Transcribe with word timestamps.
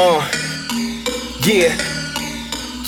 Uh, 0.00 0.22
yeah, 1.44 1.76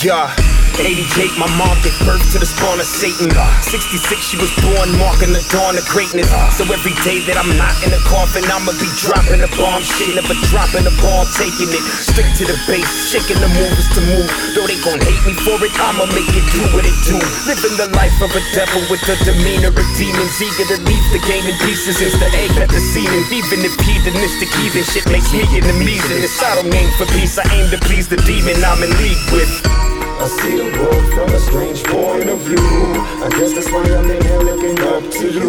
yeah. 0.00 0.49
88, 0.76 1.34
my 1.40 1.48
mom 1.56 1.74
gave 1.82 1.96
birth 2.04 2.22
to 2.32 2.38
the 2.38 2.46
spawn 2.46 2.78
of 2.78 2.86
Satan. 2.86 3.32
66, 3.64 4.20
she 4.20 4.36
was 4.36 4.52
born 4.62 4.92
marking 5.00 5.32
the 5.32 5.42
dawn 5.50 5.74
of 5.74 5.84
greatness. 5.88 6.30
So 6.54 6.68
every 6.68 6.94
day 7.02 7.24
that 7.26 7.40
I'm 7.40 7.50
not 7.56 7.74
in 7.82 7.90
the 7.90 8.02
coffin, 8.06 8.44
I'ma 8.46 8.76
be 8.76 8.88
dropping 9.00 9.40
a 9.40 9.50
bomb. 9.56 9.82
Shit, 9.82 10.14
never 10.14 10.36
dropping 10.52 10.84
a 10.84 10.94
ball, 11.00 11.24
taking 11.34 11.72
it 11.72 11.84
straight 12.04 12.30
to 12.38 12.44
the 12.44 12.58
base. 12.68 13.10
Shaking 13.10 13.40
the 13.40 13.50
moves 13.50 13.88
to 13.96 14.00
move. 14.04 14.28
Though 14.52 14.68
they 14.68 14.78
gon' 14.84 15.00
hate 15.00 15.22
me 15.24 15.34
for 15.40 15.56
it, 15.64 15.72
I'ma 15.80 16.06
make 16.12 16.30
it 16.30 16.46
do 16.52 16.62
what 16.76 16.84
it 16.84 16.98
do. 17.08 17.16
Living 17.48 17.74
the 17.80 17.88
life 17.96 18.16
of 18.20 18.30
a 18.36 18.42
devil 18.52 18.84
with 18.92 19.02
the 19.08 19.16
demeanor 19.24 19.72
of 19.72 19.88
demons. 19.96 20.36
Eager 20.38 20.76
to 20.76 20.78
leave 20.84 21.06
the 21.10 21.22
game 21.24 21.46
in 21.48 21.56
pieces 21.64 21.98
since 21.98 22.14
the 22.20 22.28
egg 22.36 22.52
at 22.60 22.68
the 22.68 22.82
ceiling. 22.92 23.24
Even 23.32 23.64
if 23.64 23.74
heathenistic 23.80 24.52
heathen 24.60 24.84
shit 24.84 25.06
makes 25.08 25.32
me 25.32 25.42
enemies. 25.56 26.04
And 26.12 26.20
it's 26.20 26.36
I 26.42 26.60
don't 26.60 26.74
aim 26.74 26.90
for 27.00 27.06
peace, 27.16 27.38
I 27.38 27.46
aim 27.54 27.70
to 27.70 27.78
please 27.80 28.08
the 28.08 28.20
demon 28.28 28.60
I'm 28.64 28.82
in 28.82 28.90
league 29.00 29.24
with. 29.32 29.79
I 30.20 30.28
see 30.28 30.52
the 30.52 30.68
world 30.76 31.06
from 31.14 31.32
a 31.32 31.40
strange 31.40 31.82
point 31.82 32.28
of 32.28 32.40
view. 32.40 32.60
I 33.24 33.32
guess 33.40 33.54
that's 33.56 33.72
why 33.72 33.80
I'm 33.80 34.04
in 34.04 34.20
here 34.20 34.44
looking 34.44 34.76
up 34.84 35.00
to 35.16 35.26
you. 35.32 35.48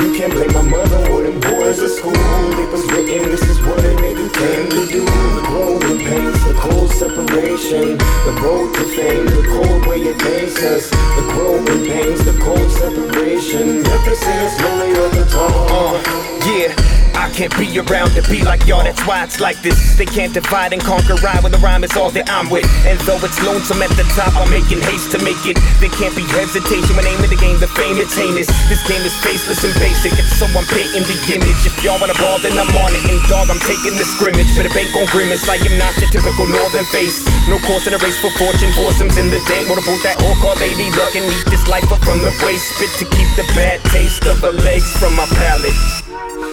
You 0.00 0.16
can't 0.16 0.32
blame 0.32 0.48
my 0.54 0.62
mother 0.64 1.12
or 1.12 1.20
them 1.28 1.38
boys 1.44 1.76
at 1.76 1.90
school. 1.90 2.16
It 2.16 2.72
was 2.72 2.88
written, 2.88 3.28
this 3.28 3.44
is 3.44 3.60
what 3.60 3.84
a 3.84 3.92
nigga 4.00 4.32
came 4.32 4.68
to 4.72 4.86
do. 4.88 5.04
The 5.04 5.44
growing 5.44 5.98
pains, 6.08 6.40
the 6.40 6.54
cold 6.56 6.88
separation. 6.88 7.98
The 7.98 8.32
road 8.40 8.72
to 8.76 8.84
fame, 8.96 9.26
the 9.26 9.44
cold 9.60 9.86
way 9.86 10.00
it 10.08 10.16
makes 10.24 10.56
us. 10.64 10.88
The 10.88 11.28
growing 11.36 11.84
pains, 11.84 12.24
the 12.24 12.32
cold 12.40 12.70
separation. 12.72 13.84
Yet 13.84 14.00
they 14.08 14.14
say 14.16 14.46
it's 14.46 14.61
can't 17.42 17.58
be 17.58 17.74
around 17.74 18.14
to 18.14 18.22
be 18.30 18.38
like 18.46 18.70
y'all, 18.70 18.86
that's 18.86 19.02
why 19.02 19.26
it's 19.26 19.42
like 19.42 19.58
this. 19.66 19.98
They 19.98 20.06
can't 20.06 20.30
divide 20.30 20.70
and 20.70 20.78
conquer, 20.78 21.18
ride 21.26 21.42
when 21.42 21.50
the 21.50 21.58
rhyme 21.58 21.82
is 21.82 21.90
all 21.98 22.14
that 22.14 22.30
I'm 22.30 22.46
with. 22.46 22.62
And 22.86 22.94
though 23.02 23.18
it's 23.18 23.34
lonesome 23.42 23.82
at 23.82 23.90
the 23.98 24.06
top, 24.14 24.30
I'm 24.38 24.46
making 24.46 24.78
haste 24.78 25.10
to 25.10 25.18
make 25.26 25.42
it. 25.42 25.58
There 25.82 25.90
can't 25.90 26.14
be 26.14 26.22
hesitation 26.22 26.94
when 26.94 27.02
aiming 27.02 27.34
the 27.34 27.40
game, 27.42 27.58
the 27.58 27.66
fame 27.74 27.98
it's 27.98 28.14
heinous. 28.14 28.46
This 28.70 28.78
game 28.86 29.02
is 29.02 29.10
faceless 29.26 29.58
and 29.66 29.74
basic, 29.82 30.14
and 30.14 30.28
so 30.38 30.46
I'm 30.54 30.62
painting 30.70 31.02
the 31.02 31.18
image. 31.34 31.66
If 31.66 31.74
y'all 31.82 31.98
wanna 31.98 32.14
ball, 32.14 32.38
then 32.38 32.54
I'm 32.54 32.70
on 32.78 32.94
it. 32.94 33.02
And 33.10 33.18
dog, 33.26 33.50
I'm 33.50 33.58
taking 33.66 33.98
the 33.98 34.06
scrimmage, 34.06 34.54
but 34.54 34.70
it 34.70 34.74
ain't 34.78 34.94
gon' 34.94 35.10
grimace. 35.10 35.42
I 35.50 35.58
am 35.58 35.74
not 35.82 35.98
your 35.98 36.14
typical 36.14 36.46
northern 36.46 36.86
face. 36.94 37.26
No 37.50 37.58
course 37.66 37.90
in 37.90 37.98
a 37.98 37.98
race 37.98 38.22
for 38.22 38.30
fortune, 38.38 38.70
foursomes 38.78 39.18
in 39.18 39.34
the 39.34 39.42
day. 39.50 39.66
What 39.66 39.82
about 39.82 39.98
that 40.06 40.22
old 40.22 40.38
call 40.38 40.54
lady 40.62 40.94
luck 40.94 41.18
and 41.18 41.26
eat 41.26 41.46
this 41.50 41.66
life 41.66 41.90
up 41.90 42.06
from 42.06 42.22
the 42.22 42.30
waist? 42.46 42.70
Spit 42.78 42.92
to 43.02 43.06
keep 43.18 43.30
the 43.34 43.46
bad 43.58 43.82
taste 43.90 44.30
of 44.30 44.38
the 44.38 44.54
legs 44.62 44.94
from 45.02 45.18
my 45.18 45.26
palate. 45.34 46.11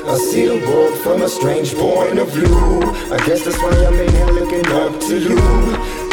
I 0.09 0.17
see 0.17 0.47
the 0.47 0.57
world 0.65 0.97
from 1.01 1.21
a 1.21 1.29
strange 1.29 1.75
point 1.75 2.17
of 2.17 2.29
view. 2.29 2.81
I 3.13 3.17
guess 3.27 3.45
that's 3.45 3.61
why 3.61 3.69
I'm 3.69 3.93
in 3.93 4.09
here 4.09 4.25
looking 4.25 4.65
up 4.73 4.99
to 5.01 5.19
you. 5.19 5.37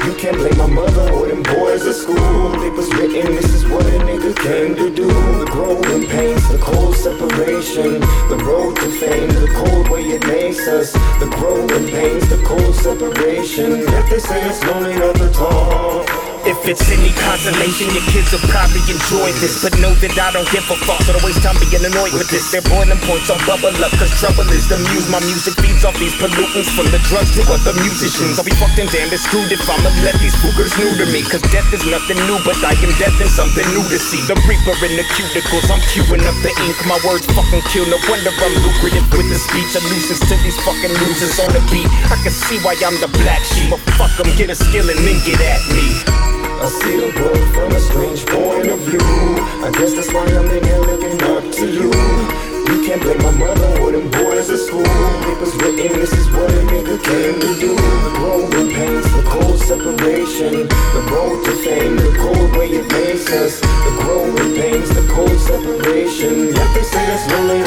You 0.05 0.15
can't 0.19 0.37
blame 0.37 0.59
my 0.59 0.67
mother 0.67 1.11
or 1.13 1.27
them 1.29 1.43
boys 1.43 1.87
at 1.87 1.95
school. 1.95 2.63
It 2.63 2.75
was 2.75 2.93
written, 2.93 3.35
this 3.37 3.51
is 3.55 3.65
what 3.65 3.87
a 3.87 3.99
nigga 4.05 4.37
came 4.37 4.77
to 4.77 4.91
do. 4.95 5.07
The 5.07 5.49
growing 5.51 6.07
pains, 6.09 6.47
the 6.51 6.59
cold 6.59 6.95
separation. 6.95 8.01
The 8.29 8.37
road 8.45 8.77
to 8.77 8.91
fame, 9.01 9.31
the 9.31 9.49
cold 9.65 9.89
way 9.89 10.03
it 10.03 10.27
makes 10.27 10.69
us. 10.69 10.93
The 10.93 11.33
growing 11.39 11.89
pains, 11.89 12.29
the 12.29 12.43
cold 12.45 12.75
separation. 12.75 13.81
Yet 13.81 14.11
they 14.11 14.19
say 14.19 14.47
it's 14.47 14.63
lonely 14.63 14.93
at 14.93 15.15
the 15.15 15.33
top. 15.33 16.36
If 16.67 16.83
it's 16.83 16.91
any 16.91 17.14
consolation, 17.14 17.86
your 17.95 18.03
kids 18.11 18.34
will 18.34 18.42
probably 18.50 18.83
enjoy 18.91 19.31
this. 19.39 19.62
But 19.62 19.78
know 19.78 19.95
that 20.03 20.19
I 20.19 20.34
don't 20.34 20.50
give 20.50 20.67
a 20.67 20.75
fuck, 20.83 20.98
so 21.06 21.14
don't 21.14 21.22
waste 21.22 21.39
time 21.39 21.55
being 21.62 21.78
annoyed 21.78 22.11
with 22.11 22.27
this. 22.27 22.50
They're 22.50 22.67
boiling 22.67 22.98
points 23.06 23.31
on 23.31 23.39
bubble 23.47 23.70
up, 23.70 23.95
cause 23.95 24.11
trouble 24.19 24.42
is 24.50 24.67
the 24.67 24.75
muse. 24.91 25.06
My 25.06 25.22
music 25.22 25.55
feeds 25.62 25.87
off 25.87 25.94
these 25.94 26.19
pollutants 26.19 26.67
from 26.75 26.91
the 26.91 26.98
drugs 27.06 27.39
to 27.39 27.47
other 27.47 27.70
musicians. 27.78 28.42
I'll 28.42 28.42
be 28.42 28.50
fucked 28.59 28.83
and 28.83 28.91
damn 28.91 29.06
it's 29.14 29.22
screwed 29.31 29.47
if 29.55 29.62
I'ma 29.62 29.94
let 30.03 30.19
these 30.19 30.34
boogers 30.42 30.75
new 30.75 30.91
to 30.98 31.06
me. 31.14 31.22
Cause 31.22 31.39
death 31.55 31.70
is 31.70 31.87
nothing 31.87 32.19
new, 32.27 32.34
but 32.42 32.59
I 32.67 32.75
am 32.83 32.91
death 32.98 33.14
and 33.14 33.31
something 33.31 33.62
new 33.71 33.87
to 33.87 33.99
see. 34.03 34.26
The 34.26 34.34
reaper 34.50 34.75
in 34.82 34.99
the 34.99 35.06
cuticles, 35.15 35.71
I'm 35.71 35.78
queuing 35.94 36.26
up 36.26 36.34
the 36.43 36.50
ink. 36.66 36.75
My 36.82 36.99
words 37.06 37.31
fucking 37.31 37.62
kill, 37.71 37.87
no 37.87 38.03
wonder 38.10 38.34
I'm 38.43 38.55
lucrative 38.66 39.06
with 39.15 39.31
the 39.31 39.38
speech. 39.38 39.71
A 39.78 39.81
nuisance 39.87 40.19
to 40.19 40.34
these 40.43 40.59
fucking 40.66 40.99
losers 40.99 41.38
on 41.38 41.55
the 41.55 41.62
beat. 41.71 41.87
I 42.10 42.19
can 42.26 42.34
see 42.34 42.59
why 42.66 42.75
I'm 42.82 42.99
the 42.99 43.10
black 43.22 43.47
sheep, 43.55 43.71
but 43.71 43.78
fuck 43.94 44.10
them, 44.19 44.34
get 44.34 44.50
a 44.50 44.59
skill 44.59 44.91
and 44.91 44.99
then 45.06 45.22
get 45.22 45.38
at 45.38 45.62
me. 45.71 46.36
I 46.66 46.69
see 46.69 46.97
the 46.97 47.15
world 47.22 47.49
from 47.54 47.71
a 47.71 47.78
strange 47.78 48.27
point 48.27 48.66
of 48.66 48.81
view. 48.81 48.99
I 48.99 49.71
guess 49.78 49.94
that's 49.94 50.12
why 50.12 50.27
I'm 50.27 50.50
in 50.50 50.65
here 50.66 50.82
looking 50.82 51.22
up 51.22 51.47
to 51.62 51.65
you. 51.71 51.94
You 52.66 52.82
can't 52.82 53.00
blame 53.00 53.22
my 53.22 53.31
mother 53.38 53.71
or 53.78 53.93
them 53.93 54.10
boys 54.10 54.50
at 54.50 54.59
school. 54.59 54.82
Was 55.38 55.55
written, 55.62 55.94
this 55.94 56.10
is 56.10 56.26
what 56.34 56.50
a 56.50 56.62
nigga 56.66 56.99
came 57.06 57.38
to 57.38 57.55
do. 57.62 57.71
The 57.71 58.10
growing 58.19 58.75
pains, 58.75 59.06
the 59.15 59.22
cold 59.31 59.60
separation. 59.60 60.66
The 60.66 61.03
road 61.06 61.44
to 61.44 61.53
fame, 61.62 61.94
the 62.03 62.10
cold 62.19 62.56
way 62.59 62.71
it 62.82 62.91
makes 62.91 63.31
us. 63.31 63.60
The 63.60 63.93
growing 64.03 64.56
pains, 64.59 64.88
the 64.91 65.06
cold 65.06 65.38
separation. 65.38 66.50
Yet 66.50 66.75
they 66.75 66.82
say 66.82 67.15
it's 67.15 67.31
lonely 67.31 67.62